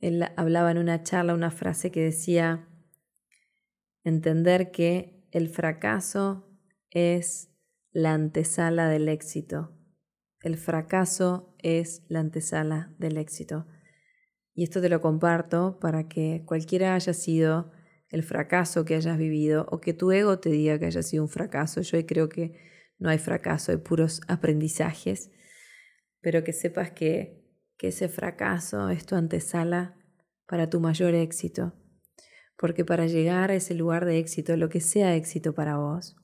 [0.00, 2.68] él hablaba en una charla una frase que decía,
[4.02, 6.58] entender que el fracaso
[6.90, 7.54] es
[7.92, 9.78] la antesala del éxito.
[10.42, 13.64] El fracaso es la antesala del éxito.
[14.54, 17.70] Y esto te lo comparto para que cualquiera haya sido
[18.08, 21.28] el fracaso que hayas vivido o que tu ego te diga que haya sido un
[21.28, 21.80] fracaso.
[21.80, 22.66] Yo creo que
[22.98, 25.30] no hay fracaso, hay puros aprendizajes,
[26.20, 27.44] pero que sepas que,
[27.76, 29.96] que ese fracaso es tu antesala
[30.46, 31.74] para tu mayor éxito.
[32.56, 36.16] Porque para llegar a ese lugar de éxito, lo que sea éxito para vos,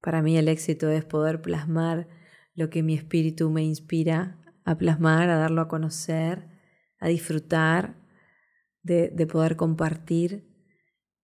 [0.00, 2.08] para mí el éxito es poder plasmar
[2.54, 6.48] lo que mi espíritu me inspira a plasmar, a darlo a conocer,
[7.00, 7.96] a disfrutar,
[8.82, 10.48] de, poder compartir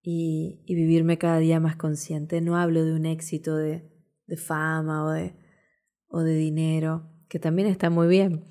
[0.03, 2.41] y, vivirme cada día más consciente.
[2.41, 3.94] No hablo de un éxito de,
[4.37, 5.35] fama o de,
[6.09, 8.45] o de dinero, que también está muy bien,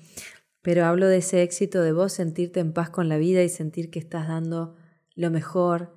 [0.62, 3.90] pero hablo de ese éxito de vos sentirte en paz con la vida y sentir
[3.90, 4.76] que estás dando
[5.14, 5.94] lo mejor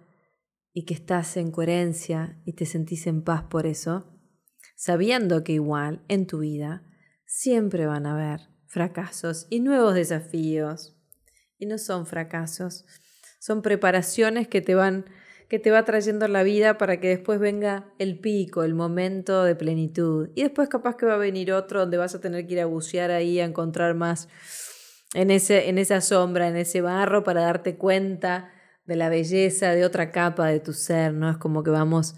[0.73, 4.13] y que estás en coherencia y te sentís en paz por eso,
[4.75, 6.83] sabiendo que igual en tu vida
[7.25, 10.95] siempre van a haber fracasos y nuevos desafíos.
[11.57, 12.85] Y no son fracasos,
[13.39, 15.05] son preparaciones que te van
[15.49, 19.55] que te va trayendo la vida para que después venga el pico, el momento de
[19.55, 20.29] plenitud.
[20.35, 22.65] Y después capaz que va a venir otro donde vas a tener que ir a
[22.65, 24.27] bucear ahí, a encontrar más
[25.13, 28.51] en, ese, en esa sombra, en ese barro, para darte cuenta
[28.85, 31.29] de la belleza de otra capa de tu ser, ¿no?
[31.29, 32.15] Es como que vamos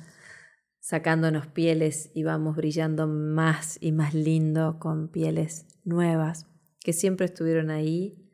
[0.80, 6.48] sacándonos pieles y vamos brillando más y más lindo con pieles nuevas
[6.80, 8.32] que siempre estuvieron ahí,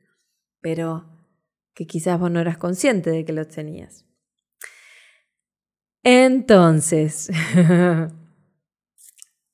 [0.62, 1.06] pero
[1.74, 4.05] que quizás vos no eras consciente de que los tenías.
[6.08, 7.30] Entonces,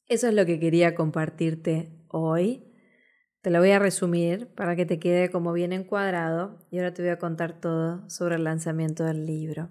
[0.10, 2.66] eso es lo que quería compartirte hoy.
[3.42, 7.04] Te lo voy a resumir para que te quede como bien encuadrado y ahora te
[7.04, 9.70] voy a contar todo sobre el lanzamiento del libro.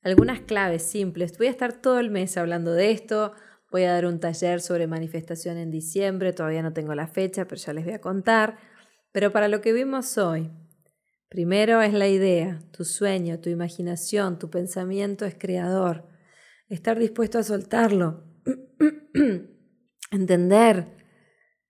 [0.00, 1.36] Algunas claves simples.
[1.36, 3.32] Voy a estar todo el mes hablando de esto.
[3.72, 6.32] Voy a dar un taller sobre manifestación en diciembre.
[6.32, 8.56] Todavía no tengo la fecha, pero ya les voy a contar.
[9.10, 10.48] Pero para lo que vimos hoy,
[11.28, 16.08] Primero es la idea, tu sueño, tu imaginación, tu pensamiento es creador.
[16.68, 18.24] Estar dispuesto a soltarlo.
[20.10, 20.96] Entender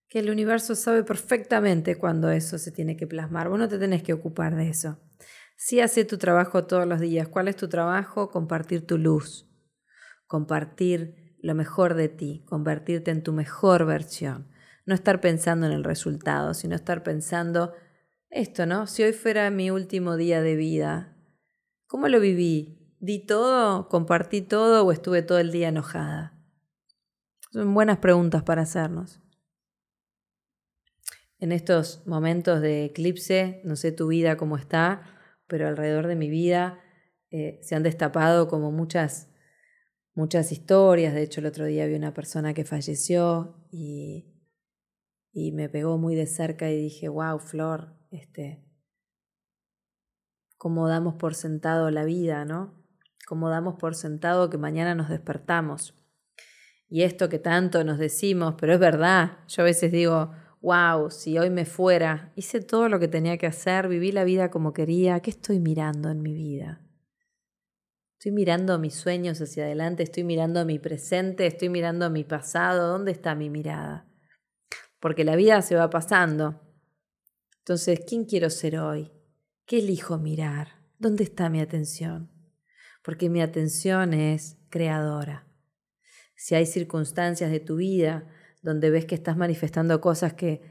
[0.08, 3.48] que el universo sabe perfectamente cuándo eso se tiene que plasmar.
[3.48, 5.00] Vos no te tenés que ocupar de eso.
[5.56, 7.26] Sí hace tu trabajo todos los días.
[7.26, 8.30] ¿Cuál es tu trabajo?
[8.30, 9.50] Compartir tu luz.
[10.28, 12.44] Compartir lo mejor de ti.
[12.46, 14.48] Convertirte en tu mejor versión.
[14.86, 17.74] No estar pensando en el resultado, sino estar pensando
[18.30, 18.86] esto, ¿no?
[18.86, 21.16] Si hoy fuera mi último día de vida,
[21.86, 22.94] ¿cómo lo viví?
[23.00, 23.88] ¿Di todo?
[23.88, 26.38] ¿Compartí todo o estuve todo el día enojada?
[27.52, 29.20] Son buenas preguntas para hacernos.
[31.38, 35.02] En estos momentos de eclipse, no sé tu vida cómo está,
[35.46, 36.80] pero alrededor de mi vida
[37.30, 39.30] eh, se han destapado como muchas,
[40.14, 41.14] muchas historias.
[41.14, 44.34] De hecho, el otro día vi una persona que falleció y,
[45.32, 48.64] y me pegó muy de cerca y dije, wow, Flor, este,
[50.56, 52.74] cómo damos por sentado la vida, ¿no?
[53.26, 55.94] Cómo damos por sentado que mañana nos despertamos.
[56.88, 60.32] Y esto que tanto nos decimos, pero es verdad, yo a veces digo,
[60.62, 64.50] wow, si hoy me fuera, hice todo lo que tenía que hacer, viví la vida
[64.50, 66.80] como quería, ¿qué estoy mirando en mi vida?
[68.14, 73.12] Estoy mirando mis sueños hacia adelante, estoy mirando mi presente, estoy mirando mi pasado, ¿dónde
[73.12, 74.08] está mi mirada?
[74.98, 76.67] Porque la vida se va pasando
[77.68, 79.12] entonces, ¿quién quiero ser hoy?
[79.66, 80.68] ¿Qué elijo mirar?
[80.98, 82.30] ¿Dónde está mi atención?
[83.04, 85.46] Porque mi atención es creadora.
[86.34, 88.26] Si hay circunstancias de tu vida
[88.62, 90.62] donde ves que estás manifestando cosas que,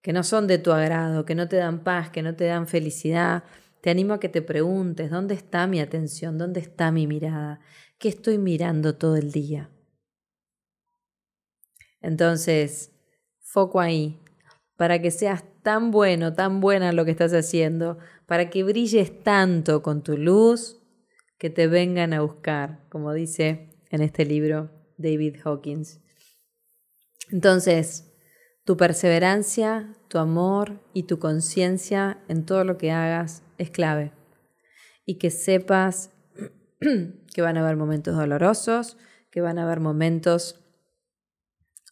[0.00, 2.68] que no son de tu agrado, que no te dan paz, que no te dan
[2.68, 3.42] felicidad,
[3.80, 6.38] te animo a que te preguntes, ¿dónde está mi atención?
[6.38, 7.58] ¿Dónde está mi mirada?
[7.98, 9.70] ¿Qué estoy mirando todo el día?
[12.00, 12.92] Entonces,
[13.40, 14.20] foco ahí,
[14.76, 19.82] para que seas tan bueno, tan buena lo que estás haciendo, para que brilles tanto
[19.82, 20.80] con tu luz
[21.38, 26.00] que te vengan a buscar, como dice en este libro David Hawkins.
[27.32, 28.14] Entonces,
[28.64, 34.12] tu perseverancia, tu amor y tu conciencia en todo lo que hagas es clave.
[35.04, 36.10] Y que sepas
[37.34, 38.96] que van a haber momentos dolorosos,
[39.32, 40.60] que van a haber momentos...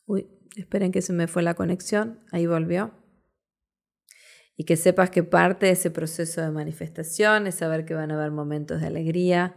[0.06, 2.20] Uy, Esperen que se me fue la conexión.
[2.30, 2.92] Ahí volvió.
[4.56, 8.14] Y que sepas que parte de ese proceso de manifestación es saber que van a
[8.14, 9.56] haber momentos de alegría,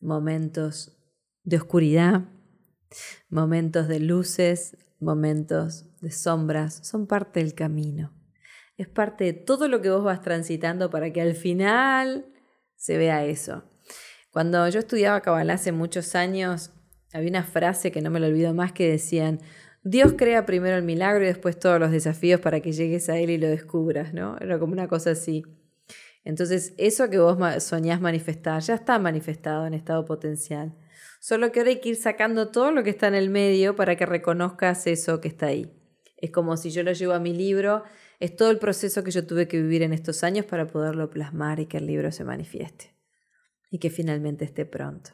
[0.00, 0.98] momentos
[1.44, 2.28] de oscuridad,
[3.30, 6.86] momentos de luces, momentos de sombras.
[6.86, 8.12] Son parte del camino.
[8.76, 12.26] Es parte de todo lo que vos vas transitando para que al final
[12.76, 13.64] se vea eso.
[14.30, 16.70] Cuando yo estudiaba Kabbalah hace muchos años,
[17.12, 19.40] había una frase que no me lo olvido más que decían,
[19.84, 23.30] Dios crea primero el milagro y después todos los desafíos para que llegues a Él
[23.30, 24.36] y lo descubras, ¿no?
[24.40, 25.44] Era como una cosa así.
[26.24, 30.72] Entonces, eso que vos soñás manifestar ya está manifestado en estado potencial.
[31.20, 33.96] Solo que ahora hay que ir sacando todo lo que está en el medio para
[33.96, 35.72] que reconozcas eso que está ahí.
[36.16, 37.82] Es como si yo lo llevo a mi libro,
[38.20, 41.58] es todo el proceso que yo tuve que vivir en estos años para poderlo plasmar
[41.58, 42.94] y que el libro se manifieste.
[43.68, 45.10] Y que finalmente esté pronto.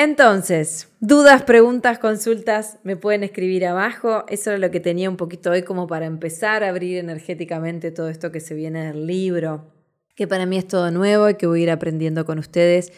[0.00, 4.24] Entonces, dudas, preguntas, consultas, me pueden escribir abajo.
[4.28, 8.08] Eso era lo que tenía un poquito hoy como para empezar a abrir energéticamente todo
[8.08, 9.74] esto que se viene del libro,
[10.14, 12.92] que para mí es todo nuevo y que voy a ir aprendiendo con ustedes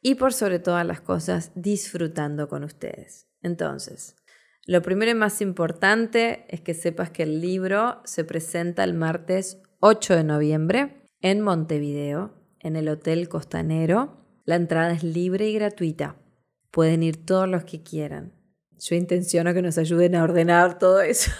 [0.00, 3.28] y por sobre todas las cosas disfrutando con ustedes.
[3.42, 4.16] Entonces,
[4.64, 9.60] Lo primero y más importante es que sepas que el libro se presenta el martes
[9.80, 14.24] 8 de noviembre en Montevideo, en el Hotel Costanero.
[14.46, 16.16] La entrada es libre y gratuita.
[16.76, 18.34] Pueden ir todos los que quieran.
[18.78, 21.30] Yo intenciono que nos ayuden a ordenar todo eso.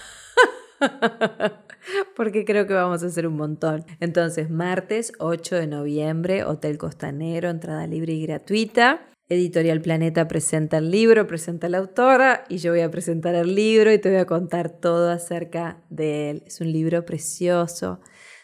[2.17, 3.85] Porque creo que vamos a hacer un montón.
[4.01, 9.11] Entonces, martes 8 de noviembre, Hotel Costanero, entrada libre y gratuita.
[9.29, 13.93] Editorial Planeta presenta el libro, presenta la autora y yo voy a presentar el libro
[13.93, 16.45] y te voy a contar todo acerca de él.
[16.47, 18.01] Es un libro precioso,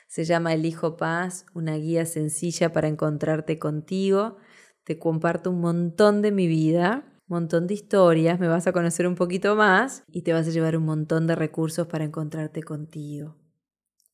[0.08, 4.36] se llama El Hijo Paz, una guía sencilla para encontrarte contigo.
[4.84, 9.06] Te comparto un montón de mi vida, un montón de historias, me vas a conocer
[9.06, 13.36] un poquito más y te vas a llevar un montón de recursos para encontrarte contigo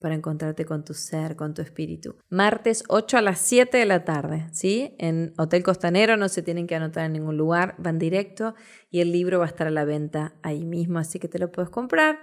[0.01, 2.17] para encontrarte con tu ser, con tu espíritu.
[2.29, 4.95] Martes 8 a las 7 de la tarde, ¿sí?
[4.99, 8.55] En Hotel Costanero no se tienen que anotar en ningún lugar, van directo
[8.91, 11.51] y el libro va a estar a la venta ahí mismo, así que te lo
[11.51, 12.19] puedes comprar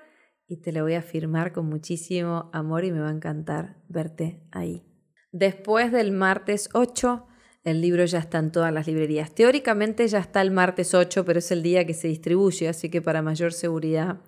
[0.48, 4.42] y te lo voy a firmar con muchísimo amor y me va a encantar verte
[4.52, 4.86] ahí.
[5.32, 7.28] Después del martes 8,
[7.66, 9.34] el libro ya está en todas las librerías.
[9.34, 13.02] Teóricamente ya está el martes 8, pero es el día que se distribuye, así que
[13.02, 14.22] para mayor seguridad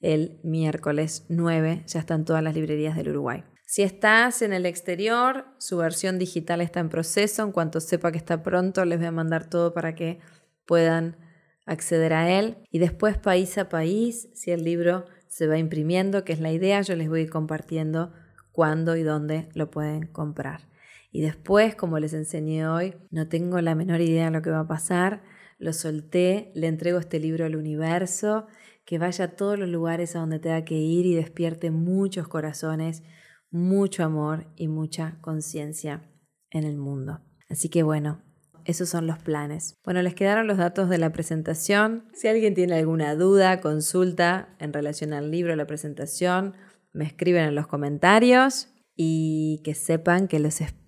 [0.00, 1.84] el miércoles 9.
[1.86, 3.44] Ya están todas las librerías del Uruguay.
[3.66, 7.42] Si estás en el exterior, su versión digital está en proceso.
[7.42, 10.18] En cuanto sepa que está pronto, les voy a mandar todo para que
[10.64, 11.18] puedan
[11.66, 12.56] acceder a él.
[12.70, 16.80] Y después, país a país, si el libro se va imprimiendo, que es la idea,
[16.80, 18.12] yo les voy a ir compartiendo
[18.52, 20.69] cuándo y dónde lo pueden comprar.
[21.10, 24.60] Y después, como les enseñé hoy, no tengo la menor idea de lo que va
[24.60, 25.22] a pasar.
[25.58, 28.46] Lo solté, le entrego este libro al universo
[28.84, 33.02] que vaya a todos los lugares a donde tenga que ir y despierte muchos corazones,
[33.50, 36.10] mucho amor y mucha conciencia
[36.50, 37.20] en el mundo.
[37.48, 38.22] Así que bueno,
[38.64, 39.74] esos son los planes.
[39.84, 42.04] Bueno, les quedaron los datos de la presentación.
[42.14, 46.54] Si alguien tiene alguna duda, consulta en relación al libro, la presentación,
[46.92, 50.79] me escriben en los comentarios y que sepan que los espero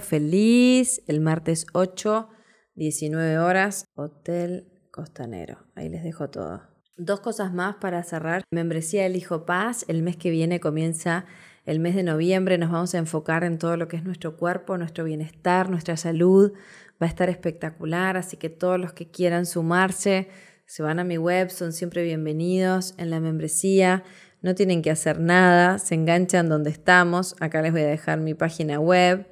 [0.00, 2.28] feliz el martes 8,
[2.74, 5.58] 19 horas, Hotel Costanero.
[5.74, 6.62] Ahí les dejo todo.
[6.96, 8.44] Dos cosas más para cerrar.
[8.50, 9.84] Membresía El Hijo Paz.
[9.88, 11.26] El mes que viene comienza
[11.66, 12.58] el mes de noviembre.
[12.58, 16.52] Nos vamos a enfocar en todo lo que es nuestro cuerpo, nuestro bienestar, nuestra salud.
[17.02, 20.28] Va a estar espectacular, así que todos los que quieran sumarse
[20.66, 24.02] se van a mi web, son siempre bienvenidos en la membresía.
[24.40, 27.34] No tienen que hacer nada, se enganchan donde estamos.
[27.40, 29.26] Acá les voy a dejar mi página web.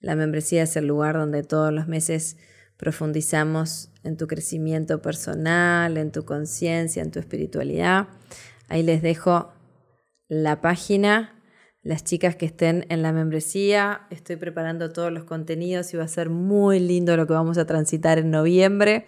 [0.00, 2.36] La membresía es el lugar donde todos los meses
[2.76, 8.06] profundizamos en tu crecimiento personal, en tu conciencia, en tu espiritualidad.
[8.68, 9.52] Ahí les dejo
[10.28, 11.34] la página.
[11.82, 16.08] Las chicas que estén en la membresía, estoy preparando todos los contenidos y va a
[16.08, 19.06] ser muy lindo lo que vamos a transitar en noviembre.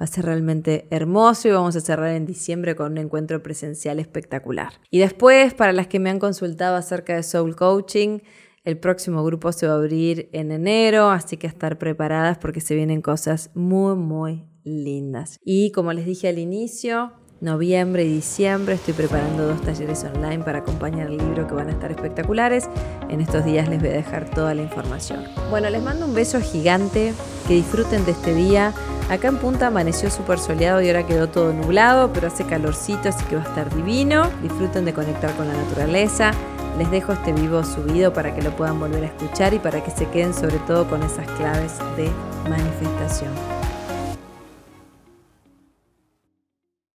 [0.00, 3.98] Va a ser realmente hermoso y vamos a cerrar en diciembre con un encuentro presencial
[3.98, 4.72] espectacular.
[4.90, 8.20] Y después, para las que me han consultado acerca de Soul Coaching,
[8.64, 12.74] el próximo grupo se va a abrir en enero, así que estar preparadas porque se
[12.74, 15.38] vienen cosas muy, muy lindas.
[15.44, 20.58] Y como les dije al inicio, noviembre y diciembre estoy preparando dos talleres online para
[20.58, 22.68] acompañar el libro que van a estar espectaculares.
[23.08, 25.24] En estos días les voy a dejar toda la información.
[25.50, 27.14] Bueno, les mando un beso gigante,
[27.46, 28.74] que disfruten de este día.
[29.08, 33.24] Acá en Punta amaneció súper soleado y ahora quedó todo nublado, pero hace calorcito, así
[33.26, 34.28] que va a estar divino.
[34.42, 36.32] Disfruten de conectar con la naturaleza.
[36.78, 39.90] Les dejo este vivo subido para que lo puedan volver a escuchar y para que
[39.90, 42.08] se queden sobre todo con esas claves de
[42.48, 43.57] manifestación.